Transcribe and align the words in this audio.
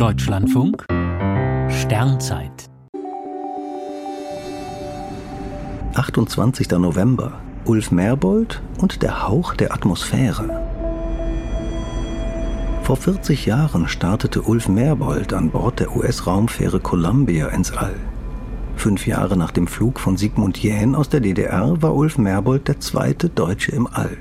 Deutschlandfunk 0.00 0.86
Sternzeit 1.68 2.70
28. 5.94 6.70
November 6.70 7.38
Ulf 7.66 7.90
Merbold 7.90 8.62
und 8.78 9.02
der 9.02 9.28
Hauch 9.28 9.54
der 9.54 9.74
Atmosphäre. 9.74 10.66
Vor 12.82 12.96
40 12.96 13.44
Jahren 13.44 13.88
startete 13.88 14.40
Ulf 14.40 14.68
Merbold 14.68 15.34
an 15.34 15.50
Bord 15.50 15.80
der 15.80 15.94
US-Raumfähre 15.94 16.80
Columbia 16.80 17.48
ins 17.48 17.70
All. 17.70 17.96
Fünf 18.76 19.06
Jahre 19.06 19.36
nach 19.36 19.50
dem 19.50 19.66
Flug 19.66 20.00
von 20.00 20.16
Sigmund 20.16 20.56
Jähn 20.62 20.94
aus 20.94 21.10
der 21.10 21.20
DDR 21.20 21.82
war 21.82 21.94
Ulf 21.94 22.16
Merbold 22.16 22.68
der 22.68 22.80
zweite 22.80 23.28
Deutsche 23.28 23.72
im 23.72 23.86
All. 23.86 24.16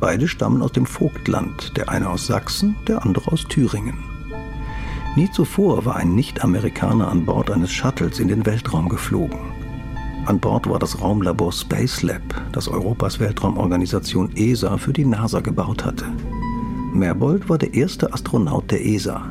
Beide 0.00 0.28
stammen 0.28 0.62
aus 0.62 0.72
dem 0.72 0.86
Vogtland, 0.86 1.76
der 1.76 1.90
eine 1.90 2.08
aus 2.08 2.26
Sachsen, 2.26 2.74
der 2.88 3.04
andere 3.04 3.30
aus 3.30 3.44
Thüringen. 3.44 4.09
Nie 5.16 5.28
zuvor 5.28 5.84
war 5.84 5.96
ein 5.96 6.14
Nicht-Amerikaner 6.14 7.08
an 7.08 7.24
Bord 7.24 7.50
eines 7.50 7.72
Shuttles 7.72 8.20
in 8.20 8.28
den 8.28 8.46
Weltraum 8.46 8.88
geflogen. 8.88 9.40
An 10.26 10.38
Bord 10.38 10.68
war 10.68 10.78
das 10.78 11.00
Raumlabor 11.00 11.52
Space 11.52 12.02
Lab, 12.02 12.22
das 12.52 12.68
Europas 12.68 13.18
Weltraumorganisation 13.18 14.30
ESA 14.36 14.76
für 14.76 14.92
die 14.92 15.04
NASA 15.04 15.40
gebaut 15.40 15.84
hatte. 15.84 16.04
Merbold 16.92 17.48
war 17.48 17.58
der 17.58 17.74
erste 17.74 18.12
Astronaut 18.12 18.70
der 18.70 18.86
ESA. 18.86 19.28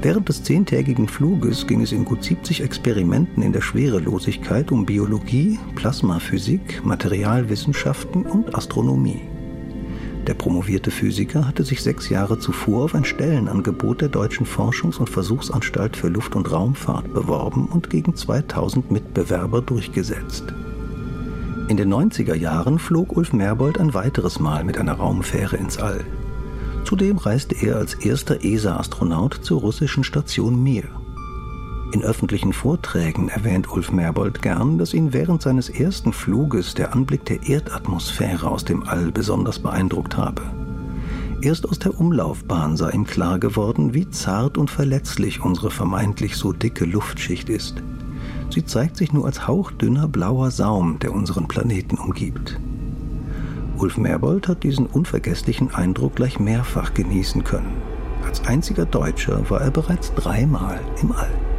Während 0.00 0.28
des 0.28 0.42
zehntägigen 0.42 1.08
Fluges 1.08 1.66
ging 1.66 1.82
es 1.82 1.92
in 1.92 2.06
gut 2.06 2.24
70 2.24 2.62
Experimenten 2.62 3.42
in 3.42 3.52
der 3.52 3.60
Schwerelosigkeit 3.60 4.72
um 4.72 4.86
Biologie, 4.86 5.58
Plasmaphysik, 5.74 6.82
Materialwissenschaften 6.82 8.24
und 8.24 8.54
Astronomie. 8.54 9.20
Der 10.26 10.34
promovierte 10.34 10.90
Physiker 10.90 11.46
hatte 11.46 11.62
sich 11.62 11.82
sechs 11.82 12.08
Jahre 12.08 12.38
zuvor 12.38 12.84
auf 12.84 12.94
ein 12.96 13.04
Stellenangebot 13.04 14.00
der 14.00 14.08
Deutschen 14.08 14.44
Forschungs- 14.44 14.98
und 14.98 15.08
Versuchsanstalt 15.08 15.96
für 15.96 16.08
Luft- 16.08 16.34
und 16.34 16.50
Raumfahrt 16.50 17.14
beworben 17.14 17.66
und 17.66 17.90
gegen 17.90 18.16
2000 18.16 18.90
Mitbewerber 18.90 19.62
durchgesetzt. 19.62 20.44
In 21.68 21.76
den 21.76 21.92
90er 21.92 22.34
Jahren 22.34 22.78
flog 22.78 23.16
Ulf 23.16 23.32
Merbold 23.32 23.78
ein 23.78 23.94
weiteres 23.94 24.40
Mal 24.40 24.64
mit 24.64 24.78
einer 24.78 24.94
Raumfähre 24.94 25.56
ins 25.56 25.78
All. 25.78 26.04
Zudem 26.84 27.18
reiste 27.18 27.54
er 27.64 27.76
als 27.76 27.94
erster 27.94 28.44
ESA-Astronaut 28.44 29.34
zur 29.42 29.60
russischen 29.60 30.04
Station 30.04 30.62
Mir. 30.62 30.84
In 31.96 32.02
öffentlichen 32.02 32.52
Vorträgen 32.52 33.30
erwähnt 33.30 33.72
Ulf 33.72 33.90
Merbold 33.90 34.42
gern, 34.42 34.76
dass 34.76 34.92
ihn 34.92 35.14
während 35.14 35.40
seines 35.40 35.70
ersten 35.70 36.12
Fluges 36.12 36.74
der 36.74 36.92
Anblick 36.92 37.24
der 37.24 37.48
Erdatmosphäre 37.48 38.50
aus 38.50 38.66
dem 38.66 38.82
All 38.82 39.10
besonders 39.10 39.58
beeindruckt 39.58 40.14
habe. 40.14 40.42
Erst 41.40 41.66
aus 41.66 41.78
der 41.78 41.98
Umlaufbahn 41.98 42.76
sei 42.76 42.90
ihm 42.90 43.06
klar 43.06 43.38
geworden, 43.38 43.94
wie 43.94 44.10
zart 44.10 44.58
und 44.58 44.70
verletzlich 44.70 45.42
unsere 45.42 45.70
vermeintlich 45.70 46.36
so 46.36 46.52
dicke 46.52 46.84
Luftschicht 46.84 47.48
ist. 47.48 47.82
Sie 48.50 48.66
zeigt 48.66 48.98
sich 48.98 49.14
nur 49.14 49.24
als 49.24 49.48
hauchdünner 49.48 50.06
blauer 50.06 50.50
Saum, 50.50 50.98
der 50.98 51.14
unseren 51.14 51.48
Planeten 51.48 51.96
umgibt. 51.96 52.60
Ulf 53.78 53.96
Merbold 53.96 54.48
hat 54.48 54.64
diesen 54.64 54.84
unvergesslichen 54.84 55.74
Eindruck 55.74 56.16
gleich 56.16 56.38
mehrfach 56.38 56.92
genießen 56.92 57.42
können. 57.42 57.72
Als 58.22 58.44
einziger 58.44 58.84
Deutscher 58.84 59.48
war 59.48 59.62
er 59.62 59.70
bereits 59.70 60.12
dreimal 60.12 60.78
im 61.00 61.12
All. 61.12 61.55